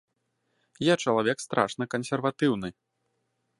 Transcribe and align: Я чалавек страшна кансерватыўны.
Я 0.87 0.95
чалавек 1.03 1.37
страшна 1.45 1.83
кансерватыўны. 1.93 2.69